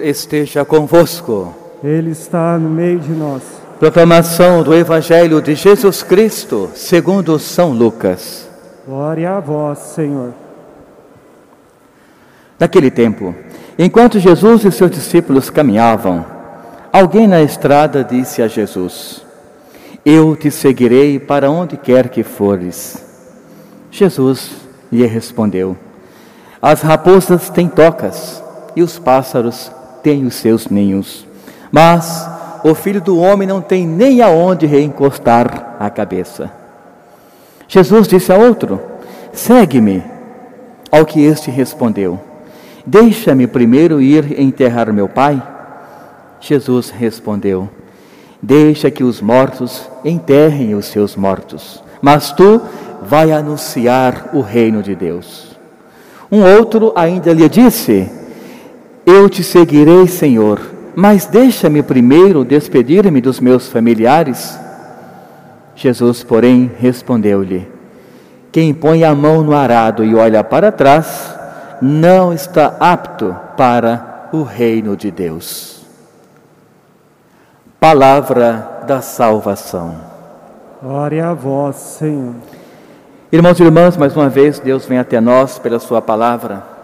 [0.00, 1.54] esteja convosco.
[1.82, 3.42] Ele está no meio de nós.
[3.78, 8.48] Proclamação do Evangelho de Jesus Cristo, segundo São Lucas.
[8.84, 10.32] Glória a vós, Senhor.
[12.58, 13.34] Naquele tempo,
[13.78, 16.26] enquanto Jesus e seus discípulos caminhavam,
[16.92, 19.24] alguém na estrada disse a Jesus:
[20.04, 23.04] Eu te seguirei para onde quer que fores.
[23.92, 24.50] Jesus
[24.90, 25.76] lhe respondeu:
[26.60, 28.42] As raposas têm tocas
[28.74, 29.70] e os pássaros
[30.02, 31.26] têm os seus ninhos,
[31.70, 32.28] mas
[32.64, 36.50] o filho do homem não tem nem aonde reencostar a cabeça.
[37.66, 38.80] Jesus disse a outro:
[39.32, 40.02] Segue-me.
[40.90, 42.18] Ao que este respondeu:
[42.84, 45.42] Deixa-me primeiro ir enterrar meu pai.
[46.40, 47.68] Jesus respondeu:
[48.40, 52.60] Deixa que os mortos enterrem os seus mortos, mas tu
[53.02, 55.56] vai anunciar o reino de Deus.
[56.30, 58.10] Um outro ainda lhe disse:
[59.10, 60.60] Eu te seguirei, Senhor,
[60.94, 64.60] mas deixa-me primeiro despedir-me dos meus familiares.
[65.74, 67.66] Jesus, porém, respondeu-lhe:
[68.52, 71.34] Quem põe a mão no arado e olha para trás,
[71.80, 75.86] não está apto para o reino de Deus.
[77.80, 79.96] Palavra da salvação.
[80.82, 82.34] Glória a vós, Senhor.
[83.32, 86.76] Irmãos e irmãs, mais uma vez, Deus vem até nós pela Sua palavra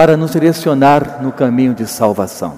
[0.00, 2.54] para nos direcionar no caminho de salvação.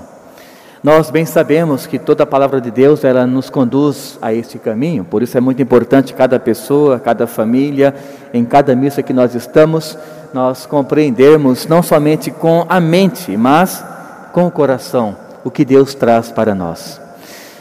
[0.81, 5.03] Nós bem sabemos que toda a palavra de Deus ela nos conduz a este caminho,
[5.03, 7.97] por isso é muito importante cada pessoa, cada família,
[8.33, 9.99] em cada missa que nós estamos,
[10.33, 13.85] nós compreendermos não somente com a mente, mas
[14.33, 17.01] com o coração o que Deus traz para nós.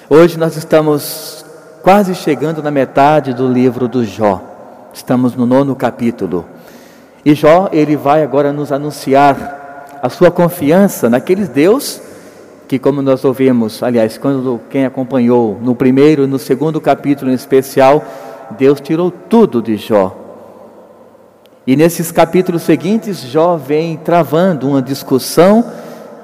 [0.08, 1.44] Hoje nós estamos
[1.82, 4.44] quase chegando na metade do livro do Jó.
[4.94, 6.46] Estamos no nono capítulo.
[7.26, 9.61] E Jó, ele vai agora nos anunciar
[10.02, 12.02] a sua confiança naquele Deus
[12.68, 17.34] que, como nós ouvimos, aliás, quando quem acompanhou no primeiro e no segundo capítulo em
[17.34, 18.02] especial,
[18.58, 20.16] Deus tirou tudo de Jó.
[21.68, 25.66] E nesses capítulos seguintes, Jó vem travando uma discussão,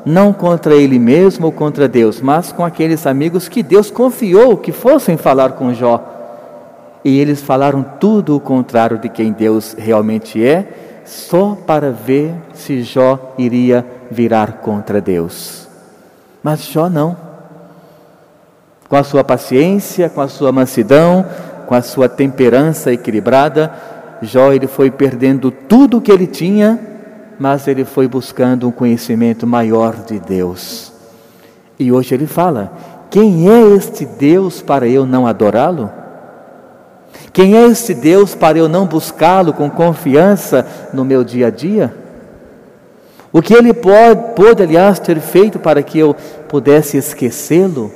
[0.05, 4.71] não contra ele mesmo ou contra Deus, mas com aqueles amigos que Deus confiou que
[4.71, 6.01] fossem falar com Jó.
[7.03, 12.83] E eles falaram tudo o contrário de quem Deus realmente é, só para ver se
[12.83, 15.67] Jó iria virar contra Deus.
[16.43, 17.15] Mas Jó não.
[18.89, 21.25] Com a sua paciência, com a sua mansidão,
[21.65, 23.73] com a sua temperança equilibrada,
[24.21, 26.79] Jó ele foi perdendo tudo o que ele tinha,
[27.39, 30.91] mas ele foi buscando um conhecimento maior de Deus.
[31.79, 32.73] E hoje ele fala:
[33.09, 35.89] quem é este Deus para eu não adorá-lo?
[37.37, 41.93] Quem é esse Deus para eu não buscá-lo com confiança no meu dia a dia?
[43.31, 46.15] O que ele pode, pode, aliás, ter feito para que eu
[46.49, 47.91] pudesse esquecê-lo?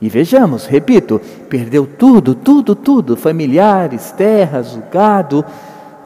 [0.00, 5.44] E vejamos, repito, perdeu tudo, tudo, tudo, familiares, terras, o gado,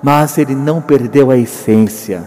[0.02, 2.22] mas ele não perdeu a essência.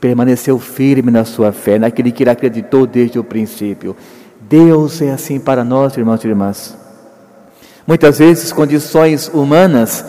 [0.00, 3.94] Permaneceu firme na sua fé, naquele que ele acreditou desde o princípio.
[4.40, 6.81] Deus é assim para nós, irmãos e irmãs.
[7.86, 10.04] Muitas vezes condições humanas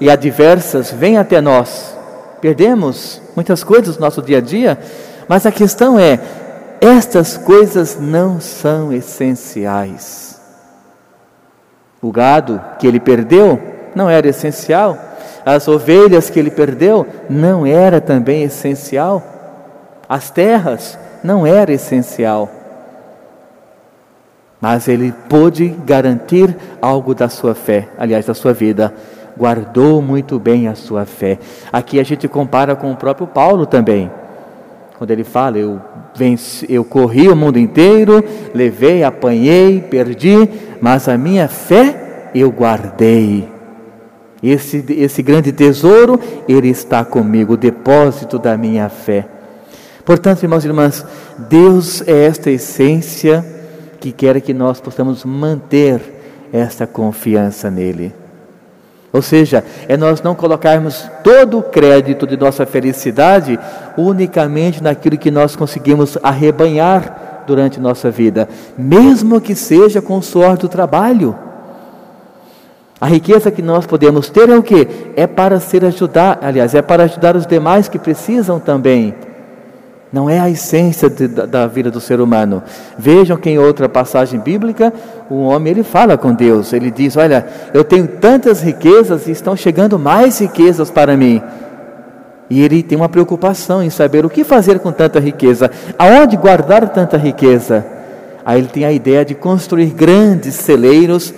[0.00, 1.96] e adversas vêm até nós.
[2.40, 4.78] Perdemos muitas coisas no nosso dia a dia,
[5.28, 6.18] mas a questão é:
[6.80, 10.40] estas coisas não são essenciais.
[12.00, 13.60] O gado que ele perdeu
[13.94, 14.96] não era essencial,
[15.44, 19.22] as ovelhas que ele perdeu não era também essencial,
[20.08, 22.48] as terras não era essencial.
[24.60, 28.92] Mas ele pôde garantir algo da sua fé, aliás, da sua vida.
[29.36, 31.38] Guardou muito bem a sua fé.
[31.72, 34.10] Aqui a gente compara com o próprio Paulo também.
[34.98, 35.80] Quando ele fala, eu,
[36.12, 43.48] venci, eu corri o mundo inteiro, levei, apanhei, perdi, mas a minha fé eu guardei.
[44.42, 49.24] Esse, esse grande tesouro, ele está comigo, o depósito da minha fé.
[50.04, 51.06] Portanto, irmãos e irmãs,
[51.48, 53.57] Deus é esta essência
[54.00, 56.00] que quer que nós possamos manter
[56.52, 58.14] esta confiança nele.
[59.12, 63.58] Ou seja, é nós não colocarmos todo o crédito de nossa felicidade
[63.96, 70.58] unicamente naquilo que nós conseguimos arrebanhar durante nossa vida, mesmo que seja com o suor
[70.58, 71.34] do trabalho.
[73.00, 74.86] A riqueza que nós podemos ter é o que?
[75.16, 79.14] É para ser ajudar, aliás, é para ajudar os demais que precisam também.
[80.12, 82.62] Não é a essência de, da, da, vida do ser humano.
[82.98, 84.92] Vejam que em outra passagem bíblica,
[85.28, 86.72] o homem ele fala com Deus.
[86.72, 91.42] Ele diz: Olha, eu tenho tantas riquezas e estão chegando mais riquezas para mim.
[92.48, 96.88] E ele tem uma preocupação em saber o que fazer com tanta riqueza, aonde guardar
[96.88, 97.84] tanta riqueza.
[98.44, 101.34] Aí ele tem a ideia de construir grandes celeiros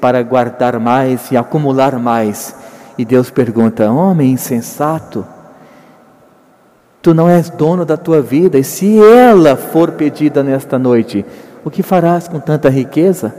[0.00, 2.54] para guardar mais e acumular mais.
[2.96, 5.26] E Deus pergunta: Homem insensato,
[7.02, 11.26] tu não és dono da tua vida, e se ela for pedida nesta noite,
[11.64, 13.34] o que farás com tanta riqueza?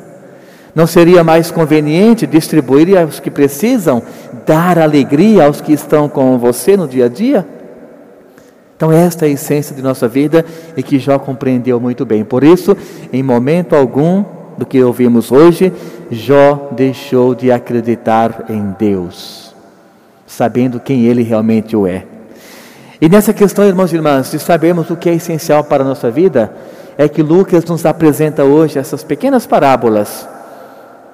[0.75, 4.03] Não seria mais conveniente distribuir aos que precisam,
[4.45, 7.47] dar alegria aos que estão com você no dia a dia?
[8.75, 10.43] Então, esta é a essência de nossa vida
[10.75, 12.25] e que Jó compreendeu muito bem.
[12.25, 12.75] Por isso,
[13.13, 14.25] em momento algum
[14.57, 15.71] do que ouvimos hoje,
[16.11, 19.55] Jó deixou de acreditar em Deus,
[20.27, 22.12] sabendo quem ele realmente o é.
[23.03, 26.09] E nessa questão, irmãos e irmãs, de sabermos o que é essencial para a nossa
[26.09, 26.53] vida,
[26.97, 30.25] é que Lucas nos apresenta hoje essas pequenas parábolas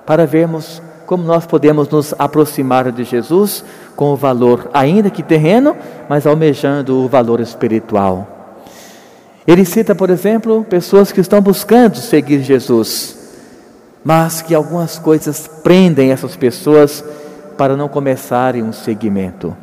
[0.05, 3.65] para vermos como nós podemos nos aproximar de Jesus
[3.95, 5.75] com o valor, ainda que terreno,
[6.07, 8.59] mas almejando o valor espiritual.
[9.47, 13.17] Ele cita, por exemplo, pessoas que estão buscando seguir Jesus,
[14.03, 17.03] mas que algumas coisas prendem essas pessoas
[17.57, 19.57] para não começarem um seguimento.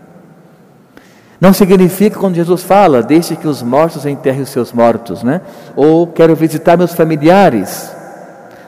[1.41, 5.43] Não significa quando Jesus fala, deixe que os mortos enterrem os seus mortos, né?
[5.75, 7.97] Ou quero visitar meus familiares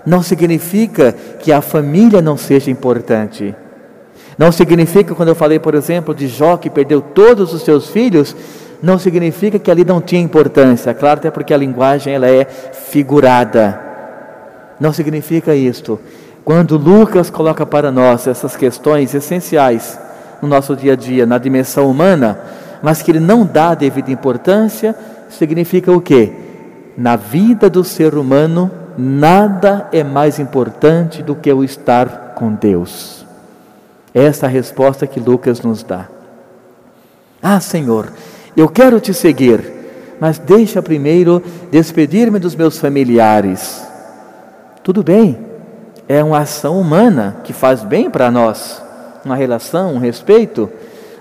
[0.09, 3.55] não significa que a família não seja importante.
[4.39, 8.35] Não significa, quando eu falei, por exemplo, de Jó que perdeu todos os seus filhos,
[8.83, 10.95] não significa que ali não tinha importância.
[10.95, 13.79] Claro, até porque a linguagem ela é figurada.
[14.81, 16.01] Não significa isto.
[16.43, 19.99] Quando Lucas coloca para nós essas questões essenciais
[20.41, 22.39] no nosso dia a dia, na dimensão humana,
[22.83, 24.95] mas que ele não dá devida importância,
[25.29, 26.33] significa o quê?
[26.97, 33.25] Na vida do ser humano nada é mais importante do que o estar com Deus.
[34.13, 36.09] Essa é a resposta que Lucas nos dá.
[37.41, 38.13] Ah, Senhor,
[38.57, 39.63] eu quero te seguir,
[40.19, 43.87] mas deixa primeiro despedir-me dos meus familiares.
[44.83, 45.39] Tudo bem,
[46.09, 48.83] é uma ação humana que faz bem para nós,
[49.29, 50.71] uma relação, um respeito,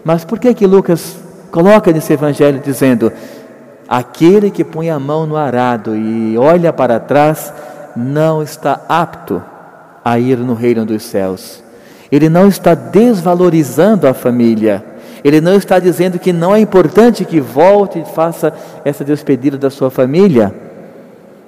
[0.04, 1.18] mas por que que Lucas
[1.52, 3.12] coloca nesse evangelho dizendo:
[3.88, 7.54] aquele que põe a mão no arado e olha para trás
[7.96, 9.44] não está apto
[10.04, 11.64] a ir no reino dos céus.
[12.10, 14.84] Ele não está desvalorizando a família.
[15.24, 18.54] Ele não está dizendo que não é importante que volte e faça
[18.86, 20.54] essa despedida da sua família.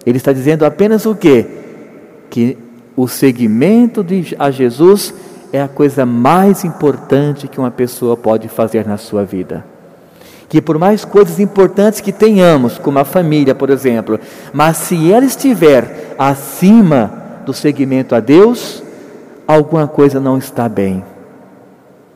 [0.06, 1.46] Ele está dizendo apenas o quê?
[2.30, 2.58] Que
[2.96, 5.14] o seguimento de, a Jesus
[5.52, 9.64] é a coisa mais importante que uma pessoa pode fazer na sua vida
[10.50, 14.20] que por mais coisas importantes que tenhamos, como a família, por exemplo,
[14.52, 17.14] mas se ela estiver acima
[17.46, 18.82] do seguimento a Deus,
[19.48, 21.04] alguma coisa não está bem.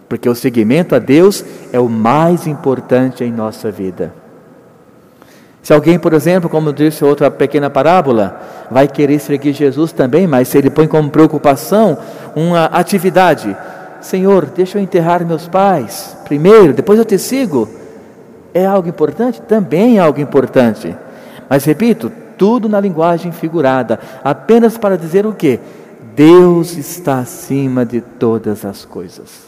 [0.10, 4.14] Porque o seguimento a Deus é o mais importante em nossa vida.
[5.64, 8.40] Se alguém, por exemplo, como disse outra pequena parábola,
[8.70, 11.98] vai querer seguir Jesus também, mas se ele põe como preocupação
[12.36, 13.56] uma atividade,
[14.02, 17.70] Senhor, deixa eu enterrar meus pais primeiro, depois eu te sigo.
[18.54, 19.42] É algo importante?
[19.42, 20.96] Também é algo importante.
[21.50, 25.60] Mas repito, tudo na linguagem figurada, apenas para dizer o que?
[26.16, 29.44] Deus está acima de todas as coisas.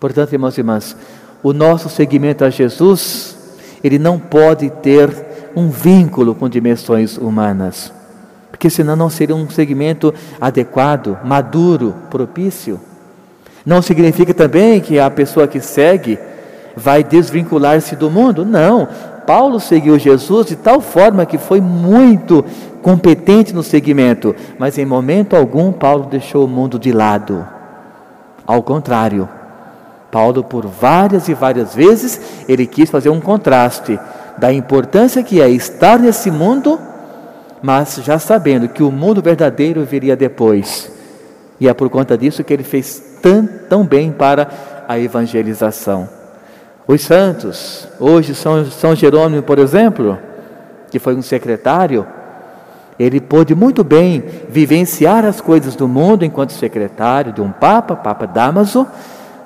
[0.00, 0.96] Portanto, irmãos e irmãs,
[1.42, 3.41] o nosso seguimento a Jesus,
[3.82, 5.10] ele não pode ter
[5.54, 7.92] um vínculo com dimensões humanas,
[8.50, 12.80] porque senão não seria um segmento adequado, maduro, propício.
[13.64, 16.18] Não significa também que a pessoa que segue
[16.76, 18.44] vai desvincular-se do mundo.
[18.44, 18.88] Não.
[19.26, 22.44] Paulo seguiu Jesus de tal forma que foi muito
[22.82, 27.46] competente no segmento, mas em momento algum Paulo deixou o mundo de lado.
[28.44, 29.28] Ao contrário,
[30.12, 33.98] Paulo por várias e várias vezes ele quis fazer um contraste
[34.36, 36.78] da importância que é estar nesse mundo,
[37.62, 40.92] mas já sabendo que o mundo verdadeiro viria depois.
[41.58, 44.48] E é por conta disso que ele fez tão, tão bem para
[44.86, 46.06] a evangelização.
[46.86, 50.18] Os santos, hoje São, São Jerônimo, por exemplo,
[50.90, 52.06] que foi um secretário,
[52.98, 58.26] ele pôde muito bem vivenciar as coisas do mundo enquanto secretário de um Papa, Papa
[58.26, 58.86] Damaso,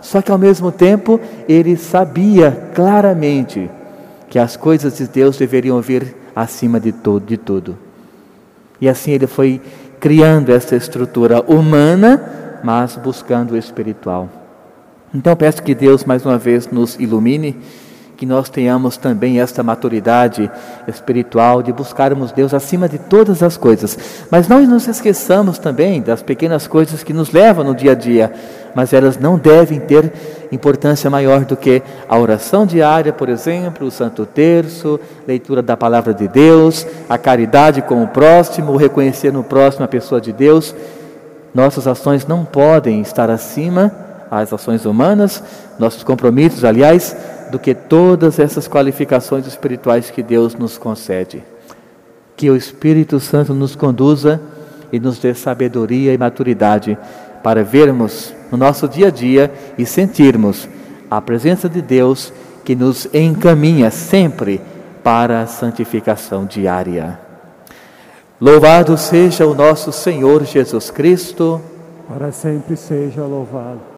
[0.07, 3.69] só que ao mesmo tempo ele sabia claramente
[4.31, 7.77] que as coisas de Deus deveriam vir acima de tudo, de tudo.
[8.81, 9.61] E assim ele foi
[9.99, 14.29] criando essa estrutura humana, mas buscando o espiritual.
[15.13, 17.57] Então peço que Deus mais uma vez nos ilumine,
[18.17, 20.49] que nós tenhamos também esta maturidade
[20.87, 23.99] espiritual de buscarmos Deus acima de todas as coisas.
[24.31, 28.33] Mas não nos esqueçamos também das pequenas coisas que nos levam no dia a dia,
[28.77, 30.13] mas elas não devem ter
[30.53, 36.13] importância maior do que a oração diária, por exemplo, o Santo Terço, leitura da palavra
[36.13, 40.75] de Deus, a caridade com o próximo, reconhecer no próximo a pessoa de Deus.
[41.55, 43.91] Nossas ações não podem estar acima,
[44.31, 45.43] as ações humanas,
[45.79, 47.17] nossos compromissos, aliás,
[47.51, 51.43] do que todas essas qualificações espirituais que Deus nos concede.
[52.37, 54.39] Que o Espírito Santo nos conduza
[54.93, 56.99] e nos dê sabedoria e maturidade
[57.47, 60.69] para vermos no nosso dia a dia e sentirmos
[61.09, 62.33] a presença de Deus
[62.65, 64.61] que nos encaminha sempre
[65.01, 67.21] para a santificação diária.
[68.41, 71.61] Louvado seja o nosso Senhor Jesus Cristo.
[72.09, 73.95] Para sempre seja louvado.